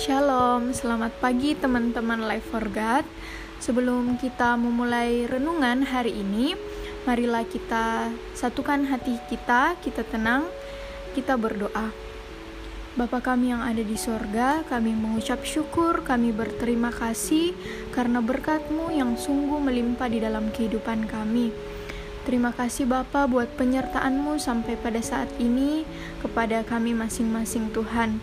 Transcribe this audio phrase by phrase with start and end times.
[0.00, 3.04] Shalom, selamat pagi teman-teman Life for God.
[3.60, 6.56] Sebelum kita memulai renungan hari ini,
[7.04, 10.48] marilah kita satukan hati kita, kita tenang,
[11.12, 11.92] kita berdoa.
[12.96, 17.52] Bapa kami yang ada di sorga, kami mengucap syukur, kami berterima kasih
[17.92, 21.52] karena berkat-Mu yang sungguh melimpah di dalam kehidupan kami.
[22.24, 25.84] Terima kasih Bapa buat penyertaan-Mu sampai pada saat ini
[26.24, 28.16] kepada kami masing-masing Tuhan.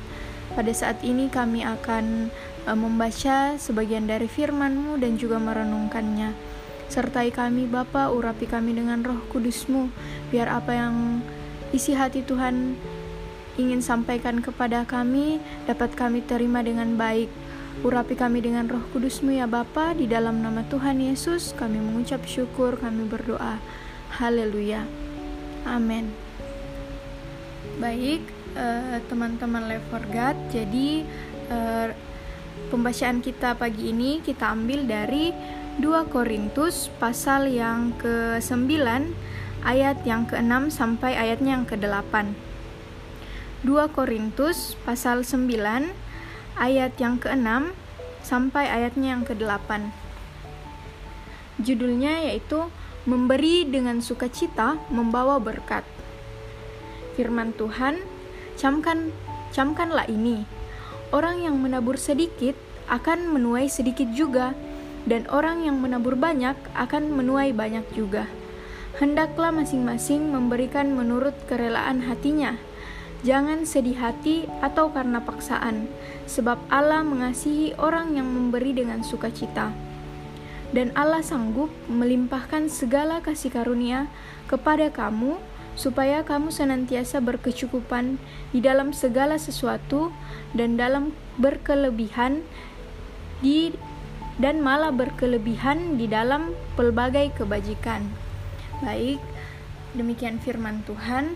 [0.57, 2.33] Pada saat ini kami akan
[2.65, 6.33] uh, membaca sebagian dari firman-Mu dan juga merenungkannya.
[6.89, 9.93] Sertai kami Bapa, urapi kami dengan roh kudus-Mu,
[10.33, 11.21] biar apa yang
[11.69, 12.73] isi hati Tuhan
[13.61, 15.37] ingin sampaikan kepada kami
[15.69, 17.29] dapat kami terima dengan baik.
[17.85, 22.81] Urapi kami dengan roh kudus-Mu ya Bapa, di dalam nama Tuhan Yesus kami mengucap syukur,
[22.81, 23.61] kami berdoa.
[24.17, 24.89] Haleluya.
[25.69, 26.09] Amin.
[27.77, 28.25] Baik,
[28.57, 30.33] uh, teman-teman Live for God.
[30.49, 31.05] Jadi
[31.53, 31.93] uh,
[32.73, 35.29] pembacaan kita pagi ini kita ambil dari
[35.77, 38.65] 2 Korintus pasal yang ke-9
[39.61, 42.33] ayat yang ke-6 sampai ayatnya yang ke-8.
[43.61, 45.45] 2 Korintus pasal 9
[46.57, 47.77] ayat yang ke-6
[48.25, 49.93] sampai ayatnya yang ke-8.
[51.61, 52.65] Judulnya yaitu
[53.07, 55.87] Memberi dengan sukacita membawa berkat.
[57.15, 58.03] Firman Tuhan
[58.57, 59.13] Camkan,
[59.53, 60.49] camkanlah ini.
[61.13, 62.57] Orang yang menabur sedikit
[62.89, 64.57] akan menuai sedikit juga,
[65.05, 68.25] dan orang yang menabur banyak akan menuai banyak juga.
[68.97, 72.57] Hendaklah masing-masing memberikan menurut kerelaan hatinya.
[73.21, 75.85] Jangan sedih hati atau karena paksaan,
[76.25, 79.69] sebab Allah mengasihi orang yang memberi dengan sukacita.
[80.73, 84.09] Dan Allah sanggup melimpahkan segala kasih karunia
[84.49, 85.37] kepada kamu
[85.77, 88.17] supaya kamu senantiasa berkecukupan
[88.49, 90.09] di dalam segala sesuatu
[90.57, 92.41] dan dalam berkelebihan
[93.45, 93.71] di
[94.41, 98.05] dan malah berkelebihan di dalam pelbagai kebajikan.
[98.81, 99.21] Baik,
[99.97, 101.33] demikian firman Tuhan.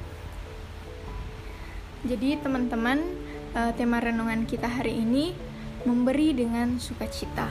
[2.06, 3.02] Jadi teman-teman,
[3.54, 5.34] eh, tema renungan kita hari ini
[5.86, 7.50] memberi dengan sukacita.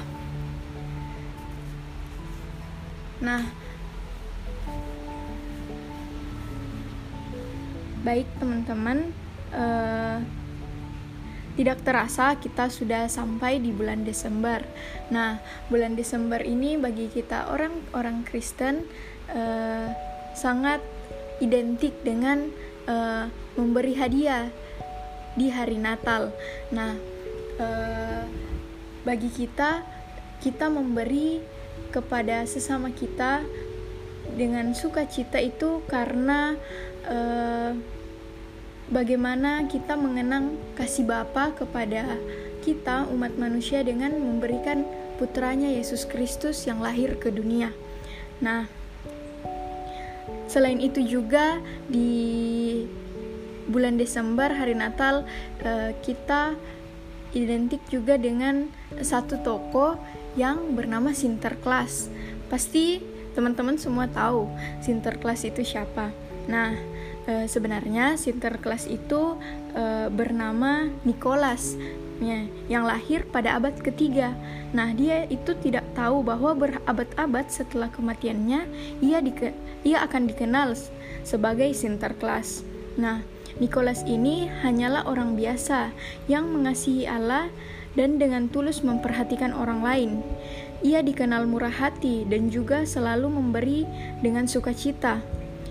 [3.20, 3.42] Nah,
[8.00, 9.12] Baik teman-teman,
[9.52, 10.24] uh,
[11.60, 14.64] tidak terasa kita sudah sampai di bulan Desember.
[15.12, 15.36] Nah,
[15.68, 18.88] bulan Desember ini bagi kita orang-orang Kristen
[19.28, 19.92] uh,
[20.32, 20.80] sangat
[21.44, 22.48] identik dengan
[22.88, 23.28] uh,
[23.60, 24.48] memberi hadiah
[25.36, 26.32] di hari Natal.
[26.72, 26.96] Nah,
[27.60, 28.24] uh,
[29.04, 29.84] bagi kita
[30.40, 31.44] kita memberi
[31.92, 33.44] kepada sesama kita
[34.34, 36.54] dengan sukacita itu karena
[37.06, 37.72] uh,
[38.90, 42.18] bagaimana kita mengenang kasih Bapa kepada
[42.60, 44.84] kita umat manusia dengan memberikan
[45.16, 47.72] putranya Yesus Kristus yang lahir ke dunia.
[48.40, 48.68] Nah,
[50.48, 52.84] selain itu juga di
[53.70, 55.22] bulan Desember hari Natal
[55.62, 56.58] uh, kita
[57.30, 58.66] identik juga dengan
[58.98, 59.94] satu toko
[60.34, 62.10] yang bernama Sinterklas.
[62.50, 62.98] Pasti
[63.40, 64.52] teman-teman semua tahu
[64.84, 66.12] Sinterklas itu siapa.
[66.44, 66.76] Nah,
[67.24, 69.40] e, sebenarnya Sinterklas itu
[69.72, 71.80] e, bernama Nicholas
[72.20, 74.36] ya, yang lahir pada abad ketiga.
[74.76, 78.68] Nah, dia itu tidak tahu bahwa berabad-abad setelah kematiannya
[79.00, 79.56] ia dike,
[79.88, 80.76] ia akan dikenal
[81.24, 82.60] sebagai Sinterklas.
[83.00, 83.24] Nah,
[83.56, 85.96] Nicholas ini hanyalah orang biasa
[86.28, 87.48] yang mengasihi Allah
[87.96, 90.10] dan dengan tulus memperhatikan orang lain.
[90.80, 93.84] Ia dikenal murah hati dan juga selalu memberi
[94.24, 95.20] dengan sukacita.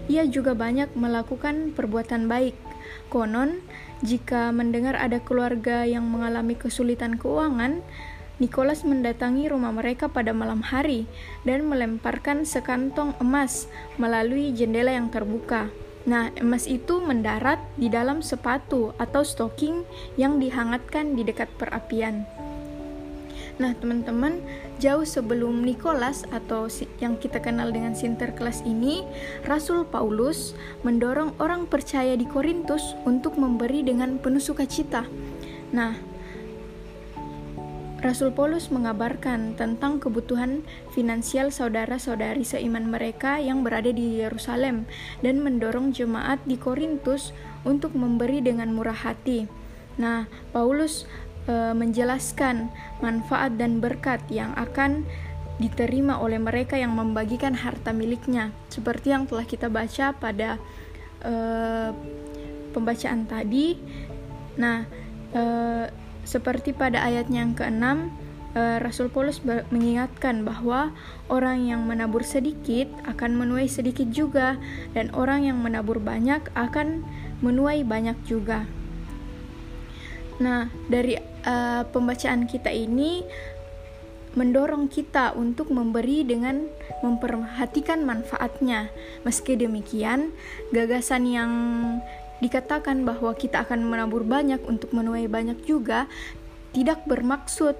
[0.05, 2.53] Ia juga banyak melakukan perbuatan baik.
[3.09, 3.61] Konon,
[4.05, 7.81] jika mendengar ada keluarga yang mengalami kesulitan keuangan,
[8.39, 11.03] Nicholas mendatangi rumah mereka pada malam hari
[11.43, 13.67] dan melemparkan sekantong emas
[13.99, 15.67] melalui jendela yang terbuka.
[16.07, 19.83] Nah, emas itu mendarat di dalam sepatu atau stocking
[20.15, 22.23] yang dihangatkan di dekat perapian.
[23.59, 24.39] Nah, teman-teman,
[24.79, 26.71] jauh sebelum Nicholas atau
[27.03, 29.03] yang kita kenal dengan Sinterklas ini,
[29.43, 30.55] Rasul Paulus
[30.87, 35.03] mendorong orang percaya di Korintus untuk memberi dengan penuh sukacita.
[35.75, 35.99] Nah,
[37.99, 40.63] Rasul Paulus mengabarkan tentang kebutuhan
[40.95, 44.87] finansial saudara-saudari seiman mereka yang berada di Yerusalem
[45.19, 47.35] dan mendorong jemaat di Korintus
[47.67, 49.51] untuk memberi dengan murah hati.
[49.99, 51.03] Nah, Paulus
[51.49, 52.69] e, menjelaskan
[53.01, 55.09] manfaat dan berkat yang akan
[55.57, 60.61] diterima oleh mereka yang membagikan harta miliknya, seperti yang telah kita baca pada
[61.25, 61.33] e,
[62.71, 63.81] pembacaan tadi.
[64.55, 64.85] Nah,
[65.33, 65.43] e,
[66.29, 68.13] seperti pada ayatnya yang keenam,
[68.53, 70.93] eh, Rasul Paulus mengingatkan bahwa
[71.25, 74.61] orang yang menabur sedikit akan menuai sedikit juga,
[74.93, 77.01] dan orang yang menabur banyak akan
[77.41, 78.69] menuai banyak juga.
[80.37, 83.23] Nah, dari uh, pembacaan kita ini
[84.37, 86.69] mendorong kita untuk memberi dengan
[87.01, 88.93] memperhatikan manfaatnya.
[89.25, 90.31] Meski demikian,
[90.69, 91.51] gagasan yang
[92.39, 96.07] dikatakan bahwa kita akan menabur banyak untuk menuai banyak juga
[96.71, 97.75] tidak bermaksud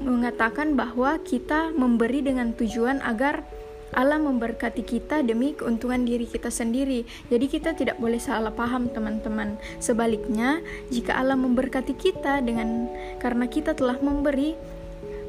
[0.00, 3.44] mengatakan bahwa kita memberi dengan tujuan agar
[3.90, 7.02] Allah memberkati kita demi keuntungan diri kita sendiri.
[7.26, 9.58] Jadi kita tidak boleh salah paham teman-teman.
[9.82, 10.62] Sebaliknya,
[10.94, 12.86] jika Allah memberkati kita dengan
[13.18, 14.54] karena kita telah memberi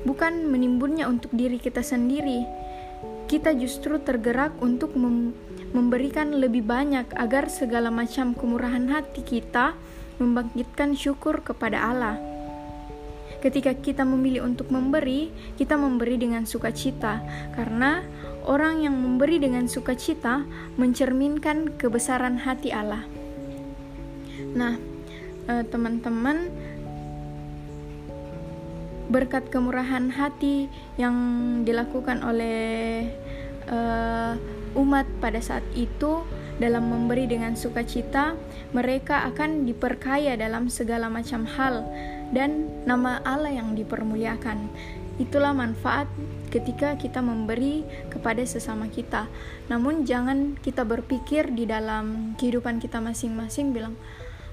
[0.05, 2.45] bukan menimbunnya untuk diri kita sendiri.
[3.29, 5.33] Kita justru tergerak untuk mem
[5.71, 9.71] memberikan lebih banyak agar segala macam kemurahan hati kita
[10.19, 12.19] membangkitkan syukur kepada Allah.
[13.39, 17.23] Ketika kita memilih untuk memberi, kita memberi dengan sukacita,
[17.57, 18.05] karena
[18.45, 20.45] orang yang memberi dengan sukacita
[20.77, 23.05] mencerminkan kebesaran hati Allah.
[24.57, 24.75] Nah,
[25.47, 26.49] eh, teman-teman,
[29.11, 31.15] berkat kemurahan hati yang
[31.67, 33.11] dilakukan oleh
[33.67, 34.39] uh,
[34.79, 36.23] umat pada saat itu
[36.63, 38.39] dalam memberi dengan sukacita,
[38.71, 41.83] mereka akan diperkaya dalam segala macam hal
[42.31, 44.71] dan nama Allah yang dipermuliakan.
[45.19, 46.07] Itulah manfaat
[46.51, 49.31] ketika kita memberi kepada sesama kita.
[49.71, 53.95] Namun jangan kita berpikir di dalam kehidupan kita masing-masing bilang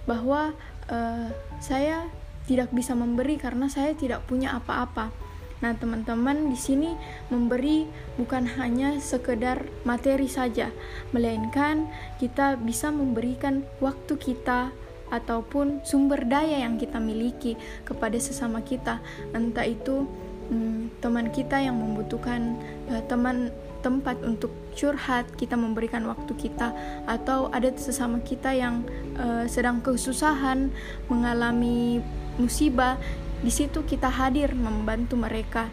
[0.06, 0.54] bahwa
[0.88, 1.28] uh,
[1.58, 2.06] saya
[2.48, 5.12] tidak bisa memberi karena saya tidak punya apa-apa.
[5.58, 6.94] Nah, teman-teman di sini
[7.34, 7.84] memberi
[8.14, 10.70] bukan hanya sekedar materi saja,
[11.10, 11.90] melainkan
[12.22, 14.70] kita bisa memberikan waktu kita
[15.10, 19.02] ataupun sumber daya yang kita miliki kepada sesama kita.
[19.34, 20.06] Entah itu
[20.48, 22.56] hmm, teman kita yang membutuhkan
[22.90, 26.74] uh, teman tempat untuk curhat, kita memberikan waktu kita,
[27.06, 28.82] atau ada sesama kita yang
[29.18, 30.74] uh, sedang kesusahan,
[31.06, 32.02] mengalami
[32.42, 32.98] musibah,
[33.38, 35.70] di situ kita hadir membantu mereka.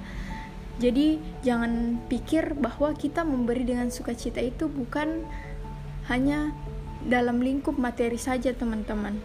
[0.77, 5.23] Jadi jangan pikir bahwa kita memberi dengan sukacita itu bukan
[6.11, 6.53] hanya
[7.05, 9.17] dalam lingkup materi saja, teman-teman.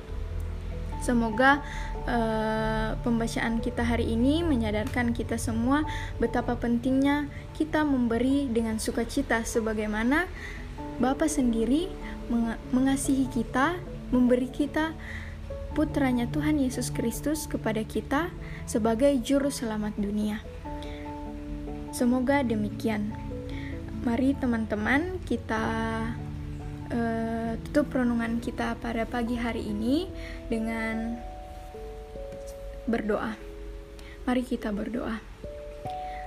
[1.00, 1.64] Semoga
[2.06, 5.84] uh, pembacaan kita hari ini menyadarkan kita semua
[6.20, 10.28] betapa pentingnya kita memberi dengan sukacita sebagaimana
[11.00, 11.88] Bapa sendiri
[12.28, 13.80] meng mengasihi kita,
[14.12, 14.92] memberi kita
[15.72, 18.28] putranya Tuhan Yesus Kristus kepada kita
[18.68, 20.44] sebagai juru selamat dunia.
[21.90, 23.16] Semoga demikian.
[24.04, 25.64] Mari teman-teman kita
[26.92, 30.08] uh, tutup renungan kita pada pagi hari ini
[30.52, 31.16] dengan
[32.90, 33.38] berdoa.
[34.26, 35.22] Mari kita berdoa.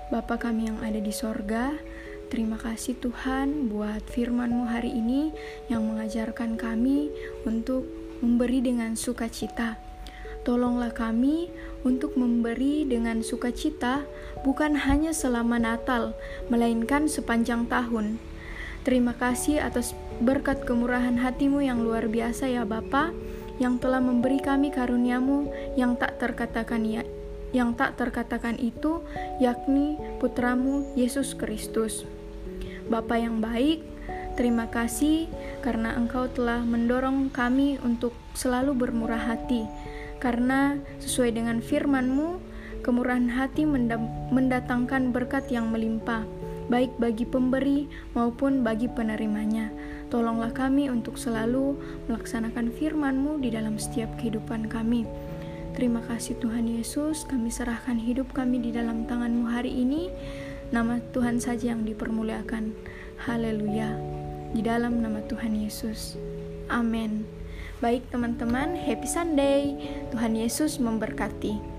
[0.10, 1.75] Bapa kami yang ada di sorga,
[2.31, 5.36] terima kasih Tuhan buat firman-Mu hari ini
[5.68, 7.12] yang mengajarkan kami
[7.44, 7.83] untuk
[8.24, 9.75] memberi dengan sukacita.
[10.44, 11.48] Tolonglah kami
[11.88, 14.04] untuk memberi dengan sukacita
[14.44, 16.16] bukan hanya selama Natal,
[16.51, 18.19] melainkan sepanjang tahun.
[18.83, 23.16] Terima kasih atas berkat kemurahan hatimu yang luar biasa ya Bapa,
[23.62, 27.06] yang telah memberi kami karuniamu yang tak terkatakan ya,
[27.54, 29.06] yang tak terkatakan itu,
[29.38, 32.06] yakni putramu Yesus Kristus.
[32.90, 33.86] Bapa yang baik,
[34.36, 35.30] terima kasih
[35.62, 39.69] karena engkau telah mendorong kami untuk selalu bermurah hati,
[40.18, 42.42] karena sesuai dengan firman-Mu,
[42.83, 43.64] kemurahan hati
[44.33, 46.26] mendatangkan berkat yang melimpah
[46.68, 49.72] baik bagi pemberi maupun bagi penerimanya.
[50.13, 51.73] Tolonglah kami untuk selalu
[52.05, 55.09] melaksanakan firman-Mu di dalam setiap kehidupan kami.
[55.73, 60.13] Terima kasih Tuhan Yesus, kami serahkan hidup kami di dalam tangan-Mu hari ini.
[60.69, 62.77] Nama Tuhan saja yang dipermuliakan.
[63.25, 63.97] Haleluya.
[64.53, 66.13] Di dalam nama Tuhan Yesus.
[66.69, 67.25] Amin.
[67.81, 69.73] Baik teman-teman, happy Sunday.
[70.13, 71.72] Tuhan Yesus memberkati.